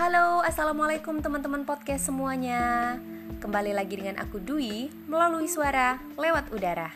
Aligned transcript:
Halo, 0.00 0.40
assalamualaikum 0.40 1.20
teman-teman 1.20 1.68
podcast 1.68 2.08
semuanya. 2.08 2.96
Kembali 3.36 3.76
lagi 3.76 4.00
dengan 4.00 4.16
aku 4.16 4.40
Dwi 4.40 4.88
melalui 5.04 5.44
suara 5.44 6.00
lewat 6.16 6.56
udara. 6.56 6.88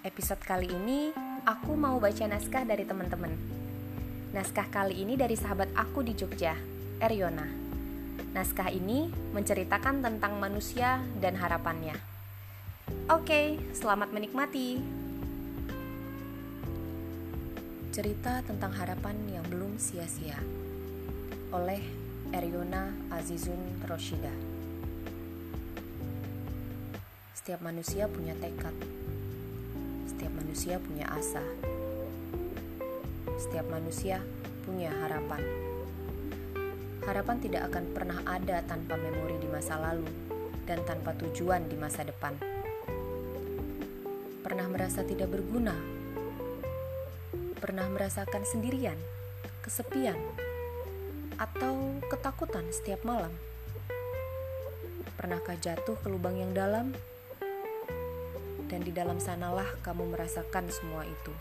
Episode 0.00 0.40
kali 0.40 0.72
ini 0.72 1.12
aku 1.44 1.76
mau 1.76 2.00
baca 2.00 2.24
naskah 2.24 2.64
dari 2.64 2.88
teman-teman. 2.88 3.28
Naskah 4.32 4.72
kali 4.72 5.04
ini 5.04 5.20
dari 5.20 5.36
sahabat 5.36 5.68
aku 5.76 6.00
di 6.00 6.16
Jogja, 6.16 6.56
Eriona. 6.96 7.44
Naskah 8.32 8.72
ini 8.72 9.12
menceritakan 9.36 10.00
tentang 10.00 10.40
manusia 10.40 11.04
dan 11.20 11.36
harapannya. 11.36 11.92
Oke, 13.12 13.60
selamat 13.76 14.16
menikmati. 14.16 14.80
Cerita 17.92 18.40
tentang 18.48 18.72
harapan 18.72 19.12
yang 19.28 19.44
belum 19.44 19.76
sia-sia 19.76 20.40
oleh 21.52 22.13
Eriona 22.32 22.94
Azizun 23.10 23.84
Roshida 23.84 24.32
Setiap 27.36 27.60
manusia 27.60 28.08
punya 28.08 28.32
tekad 28.38 28.72
Setiap 30.08 30.32
manusia 30.32 30.80
punya 30.80 31.10
asa 31.10 31.44
Setiap 33.36 33.66
manusia 33.68 34.24
punya 34.64 34.94
harapan 35.04 35.44
Harapan 37.04 37.36
tidak 37.44 37.68
akan 37.68 37.84
pernah 37.92 38.18
ada 38.24 38.64
tanpa 38.64 38.96
memori 38.96 39.36
di 39.36 39.48
masa 39.52 39.76
lalu 39.76 40.08
dan 40.64 40.80
tanpa 40.88 41.12
tujuan 41.20 41.68
di 41.68 41.76
masa 41.76 42.04
depan. 42.04 42.32
Pernah 44.40 44.66
merasa 44.68 45.04
tidak 45.04 45.32
berguna? 45.32 45.76
Pernah 47.60 47.88
merasakan 47.92 48.44
sendirian, 48.44 48.96
kesepian, 49.64 50.16
atau 51.40 51.93
ketakutan 52.04 52.68
setiap 52.68 53.00
malam? 53.00 53.32
Pernahkah 55.16 55.56
jatuh 55.56 55.96
ke 55.96 56.12
lubang 56.12 56.36
yang 56.36 56.52
dalam? 56.52 56.92
Dan 58.68 58.84
di 58.84 58.92
dalam 58.92 59.16
sanalah 59.16 59.64
kamu 59.80 60.12
merasakan 60.12 60.68
semua 60.68 61.08
itu. 61.08 61.32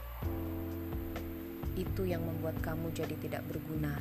Itu 1.76 2.08
yang 2.08 2.24
membuat 2.24 2.64
kamu 2.64 2.96
jadi 2.96 3.16
tidak 3.20 3.44
berguna. 3.52 4.00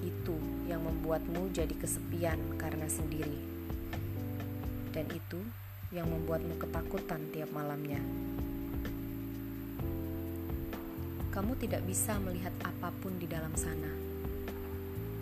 Itu 0.00 0.40
yang 0.64 0.88
membuatmu 0.88 1.52
jadi 1.52 1.74
kesepian 1.76 2.40
karena 2.56 2.88
sendiri. 2.88 3.36
Dan 4.96 5.04
itu 5.12 5.40
yang 5.92 6.08
membuatmu 6.08 6.56
ketakutan 6.56 7.28
tiap 7.28 7.52
malamnya. 7.52 8.00
Kamu 11.28 11.60
tidak 11.60 11.84
bisa 11.84 12.16
melihat 12.16 12.56
apa 12.64 12.88
pun 13.04 13.20
di 13.20 13.28
dalam 13.28 13.52
sana 13.52 14.09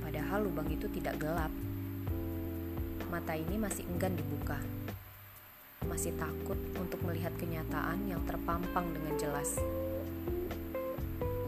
padahal 0.09 0.49
lubang 0.49 0.73
itu 0.73 0.89
tidak 0.89 1.21
gelap. 1.21 1.53
Mata 3.13 3.37
ini 3.37 3.61
masih 3.61 3.85
enggan 3.93 4.17
dibuka. 4.17 4.57
Masih 5.85 6.17
takut 6.17 6.57
untuk 6.81 6.97
melihat 7.05 7.37
kenyataan 7.37 8.09
yang 8.09 8.25
terpampang 8.25 8.89
dengan 8.89 9.21
jelas. 9.21 9.61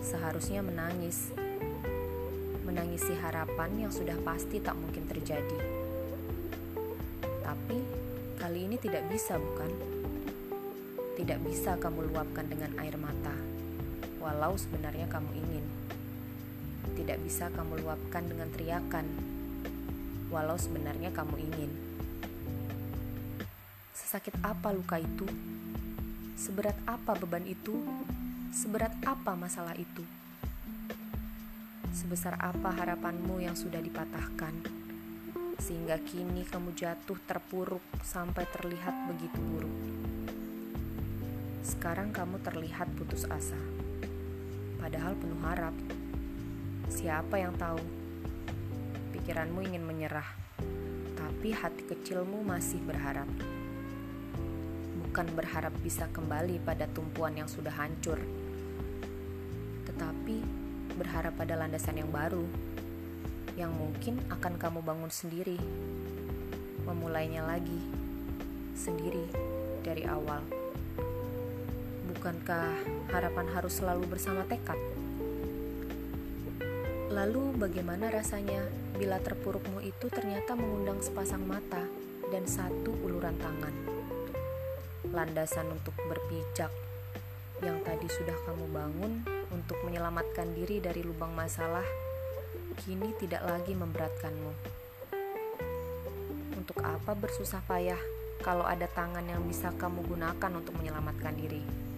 Seharusnya 0.05 0.61
menangis. 0.61 1.33
Menangisi 2.69 3.17
harapan 3.17 3.89
yang 3.89 3.93
sudah 3.97 4.21
pasti 4.29 4.61
tak 4.61 4.77
mungkin 4.77 5.09
terjadi. 5.09 5.61
Tapi 7.41 7.81
kali 8.37 8.69
ini 8.69 8.77
tidak 8.77 9.09
bisa, 9.09 9.41
bukan? 9.41 9.73
Tidak 11.17 11.41
bisa 11.49 11.81
kamu 11.81 12.13
luapkan 12.13 12.45
dengan 12.45 12.77
air 12.77 13.01
mata, 13.01 13.33
walau 14.21 14.53
sebenarnya 14.61 15.09
kamu 15.09 15.33
ingin 15.49 15.65
tidak 16.99 17.19
bisa 17.25 17.49
kamu 17.53 17.81
luapkan 17.83 18.25
dengan 18.29 18.49
teriakan, 18.53 19.07
walau 20.31 20.55
sebenarnya 20.55 21.11
kamu 21.11 21.37
ingin. 21.41 21.71
Sesakit 23.93 24.35
apa 24.43 24.75
luka 24.75 24.99
itu? 24.99 25.27
Seberat 26.35 26.75
apa 26.89 27.15
beban 27.15 27.45
itu? 27.45 27.79
Seberat 28.51 28.91
apa 29.07 29.37
masalah 29.39 29.77
itu? 29.79 30.03
Sebesar 31.91 32.39
apa 32.39 32.73
harapanmu 32.75 33.43
yang 33.43 33.55
sudah 33.59 33.83
dipatahkan, 33.83 34.55
sehingga 35.61 36.01
kini 36.01 36.49
kamu 36.49 36.73
jatuh 36.73 37.19
terpuruk 37.29 37.85
sampai 38.01 38.49
terlihat 38.51 38.95
begitu 39.11 39.39
buruk. 39.39 39.77
Sekarang 41.61 42.11
kamu 42.11 42.41
terlihat 42.41 42.89
putus 42.97 43.29
asa, 43.29 43.59
padahal 44.81 45.13
penuh 45.19 45.39
harap. 45.45 46.00
Siapa 46.91 47.39
yang 47.39 47.55
tahu? 47.55 47.79
Pikiranmu 49.15 49.63
ingin 49.63 49.87
menyerah, 49.87 50.27
tapi 51.15 51.55
hati 51.55 51.87
kecilmu 51.87 52.43
masih 52.43 52.83
berharap. 52.83 53.31
Bukan 55.07 55.31
berharap 55.39 55.71
bisa 55.87 56.11
kembali 56.11 56.59
pada 56.67 56.91
tumpuan 56.91 57.39
yang 57.39 57.47
sudah 57.47 57.71
hancur, 57.79 58.19
tetapi 59.87 60.43
berharap 60.99 61.39
pada 61.39 61.63
landasan 61.63 62.03
yang 62.03 62.11
baru, 62.11 62.43
yang 63.55 63.71
mungkin 63.71 64.19
akan 64.27 64.59
kamu 64.59 64.83
bangun 64.83 65.15
sendiri, 65.15 65.63
memulainya 66.91 67.47
lagi, 67.47 67.79
sendiri 68.75 69.31
dari 69.87 70.11
awal. 70.11 70.43
Bukankah 72.11 72.83
harapan 73.15 73.47
harus 73.55 73.79
selalu 73.79 74.11
bersama 74.11 74.43
tekad? 74.51 75.00
Lalu 77.11 77.59
bagaimana 77.59 78.07
rasanya 78.07 78.63
bila 78.95 79.19
terpurukmu 79.19 79.83
itu 79.83 80.07
ternyata 80.07 80.55
mengundang 80.55 81.03
sepasang 81.03 81.43
mata 81.43 81.83
dan 82.31 82.47
satu 82.47 82.95
uluran 83.03 83.35
tangan? 83.35 83.75
Landasan 85.11 85.75
untuk 85.75 85.91
berpijak 86.07 86.71
yang 87.67 87.83
tadi 87.83 88.07
sudah 88.07 88.39
kamu 88.47 88.63
bangun 88.71 89.13
untuk 89.51 89.75
menyelamatkan 89.83 90.55
diri 90.55 90.79
dari 90.79 91.03
lubang 91.03 91.35
masalah 91.35 91.83
kini 92.87 93.11
tidak 93.19 93.43
lagi 93.43 93.75
memberatkanmu. 93.75 94.53
Untuk 96.63 96.79
apa 96.79 97.19
bersusah 97.19 97.67
payah 97.67 97.99
kalau 98.39 98.63
ada 98.63 98.87
tangan 98.87 99.27
yang 99.27 99.43
bisa 99.51 99.75
kamu 99.83 100.07
gunakan 100.07 100.53
untuk 100.55 100.79
menyelamatkan 100.79 101.35
diri? 101.35 101.90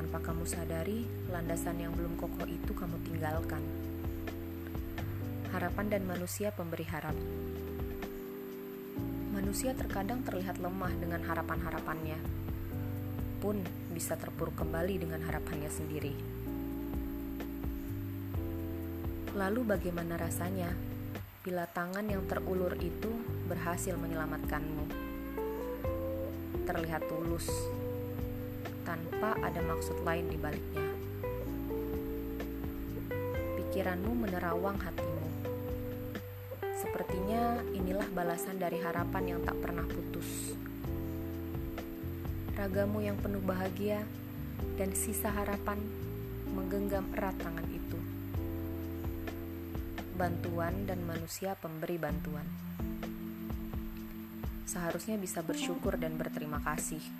Tanpa 0.00 0.32
kamu 0.32 0.48
sadari, 0.48 1.04
landasan 1.28 1.76
yang 1.76 1.92
belum 1.92 2.16
kokoh 2.16 2.48
itu 2.48 2.72
kamu 2.72 2.96
tinggalkan. 3.04 3.60
Harapan 5.52 5.92
dan 5.92 6.08
manusia 6.08 6.48
pemberi 6.56 6.88
harap. 6.88 7.12
Manusia 9.36 9.76
terkadang 9.76 10.24
terlihat 10.24 10.56
lemah 10.56 10.88
dengan 10.96 11.20
harapan-harapannya, 11.20 12.16
pun 13.44 13.60
bisa 13.92 14.16
terpuruk 14.16 14.56
kembali 14.56 15.04
dengan 15.04 15.20
harapannya 15.20 15.68
sendiri. 15.68 16.16
Lalu, 19.36 19.60
bagaimana 19.68 20.16
rasanya 20.16 20.72
bila 21.44 21.68
tangan 21.68 22.08
yang 22.08 22.24
terulur 22.24 22.72
itu 22.80 23.12
berhasil 23.52 23.92
menyelamatkanmu? 24.00 24.84
Terlihat 26.64 27.04
tulus, 27.04 27.52
tanpa 28.90 29.38
ada 29.38 29.62
maksud 29.62 30.02
lain 30.02 30.26
di 30.26 30.34
baliknya. 30.34 30.90
Pikiranmu 33.54 34.18
menerawang 34.18 34.82
hatimu. 34.82 35.26
Sepertinya 36.74 37.62
inilah 37.70 38.10
balasan 38.10 38.58
dari 38.58 38.82
harapan 38.82 39.38
yang 39.38 39.40
tak 39.46 39.54
pernah 39.62 39.86
putus. 39.86 40.58
Ragamu 42.58 42.98
yang 43.06 43.14
penuh 43.14 43.38
bahagia 43.46 44.02
dan 44.74 44.90
sisa 44.98 45.30
harapan 45.30 45.78
menggenggam 46.50 47.06
erat 47.14 47.38
tangan 47.38 47.70
itu. 47.70 48.00
Bantuan 50.18 50.90
dan 50.90 50.98
manusia 51.06 51.54
pemberi 51.54 51.94
bantuan. 51.94 52.48
Seharusnya 54.66 55.14
bisa 55.14 55.46
bersyukur 55.46 55.94
dan 55.94 56.18
berterima 56.18 56.58
kasih 56.66 57.19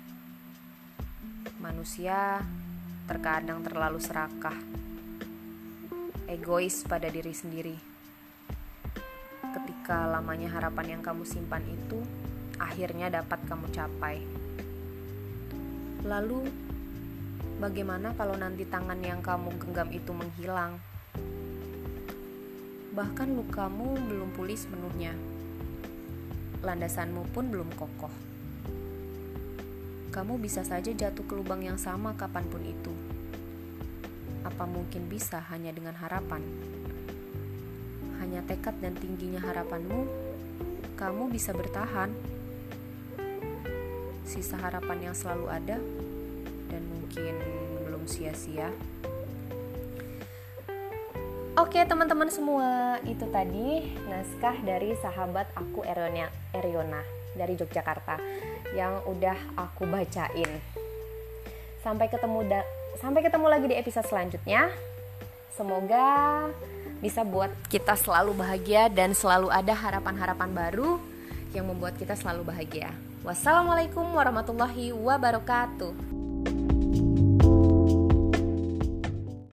Manusia 1.61 2.41
terkadang 3.05 3.61
terlalu 3.61 4.01
serakah, 4.01 4.57
egois 6.25 6.81
pada 6.89 7.05
diri 7.05 7.29
sendiri. 7.37 7.77
Ketika 9.45 10.09
lamanya 10.09 10.49
harapan 10.57 10.97
yang 10.97 11.01
kamu 11.05 11.21
simpan 11.21 11.61
itu 11.69 12.01
akhirnya 12.57 13.13
dapat 13.13 13.45
kamu 13.45 13.69
capai. 13.77 14.25
Lalu, 16.01 16.49
bagaimana 17.61 18.17
kalau 18.17 18.33
nanti 18.41 18.65
tangan 18.65 18.97
yang 18.97 19.21
kamu 19.21 19.53
genggam 19.61 19.93
itu 19.93 20.17
menghilang? 20.17 20.81
Bahkan 22.97 23.37
lukamu 23.37 24.01
belum 24.09 24.33
pulih 24.33 24.57
sepenuhnya. 24.57 25.13
Landasanmu 26.65 27.29
pun 27.29 27.53
belum 27.53 27.69
kokoh 27.77 28.30
kamu 30.11 30.37
bisa 30.37 30.67
saja 30.67 30.91
jatuh 30.91 31.23
ke 31.23 31.33
lubang 31.33 31.63
yang 31.63 31.79
sama 31.79 32.13
kapan 32.19 32.45
pun 32.51 32.63
itu. 32.63 32.93
Apa 34.43 34.67
mungkin 34.67 35.07
bisa 35.07 35.39
hanya 35.49 35.71
dengan 35.71 35.95
harapan? 35.95 36.43
hanya 38.21 38.45
tekad 38.45 38.77
dan 38.77 38.93
tingginya 38.95 39.41
harapanmu, 39.41 40.05
kamu 40.93 41.33
bisa 41.33 41.57
bertahan. 41.57 42.13
Sisa 44.23 44.55
harapan 44.61 45.11
yang 45.11 45.15
selalu 45.17 45.49
ada 45.49 45.81
dan 46.69 46.81
mungkin 46.87 47.33
belum 47.83 48.05
sia-sia. 48.05 48.69
Oke 51.59 51.83
teman-teman 51.83 52.31
semua, 52.31 53.01
itu 53.03 53.27
tadi 53.27 53.91
naskah 54.07 54.55
dari 54.63 54.95
sahabat 55.01 55.51
aku 55.51 55.83
Eriona, 55.83 56.31
Eriona 56.55 57.03
dari 57.35 57.59
Yogyakarta 57.59 58.15
yang 58.75 59.03
udah 59.07 59.37
aku 59.59 59.87
bacain. 59.87 60.61
Sampai 61.81 62.07
ketemu 62.07 62.45
sampai 63.01 63.25
ketemu 63.25 63.47
lagi 63.49 63.65
di 63.67 63.75
episode 63.75 64.05
selanjutnya. 64.07 64.69
Semoga 65.55 66.47
bisa 67.01 67.25
buat 67.25 67.49
kita 67.67 67.97
selalu 67.97 68.37
bahagia 68.37 68.87
dan 68.87 69.17
selalu 69.17 69.49
ada 69.49 69.73
harapan-harapan 69.73 70.49
baru 70.53 71.01
yang 71.51 71.67
membuat 71.67 71.97
kita 71.97 72.15
selalu 72.15 72.47
bahagia. 72.47 72.93
Wassalamualaikum 73.21 74.05
warahmatullahi 74.13 74.93
wabarakatuh. 74.95 76.10